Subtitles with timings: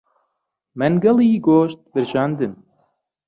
[0.79, 2.53] مەنگەڵی گۆشت برژاندن